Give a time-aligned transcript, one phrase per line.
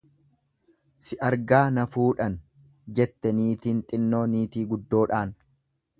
[1.07, 2.39] """Si argaa na fuudhan""
[3.01, 5.41] jette niitiin xinnoo niitii guddoodhaan."